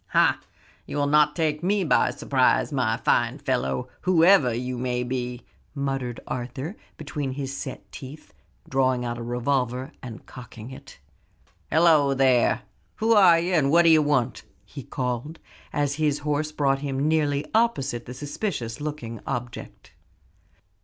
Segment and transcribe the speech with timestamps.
[0.07, 0.39] "Ha!
[0.87, 6.75] you'll not take me by surprise, my fine fellow, whoever you may be," muttered Arthur
[6.97, 8.33] between his set teeth,
[8.67, 10.97] drawing out a revolver and cocking it,
[11.71, 12.63] "Halloo there!
[12.95, 15.37] Who are you; and what d'ye want?" he called,
[15.71, 19.91] as his horse brought him nearly opposite the suspicious looking object.